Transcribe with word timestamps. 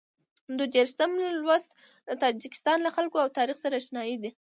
دوه 0.57 0.67
دېرشم 0.75 1.11
لوست 1.43 1.69
د 2.07 2.09
تاجکستان 2.23 2.77
له 2.83 2.91
خلکو 2.95 3.17
او 3.23 3.29
تاریخ 3.37 3.57
سره 3.63 3.75
اشنايي 3.81 4.17
ده. 4.23 4.31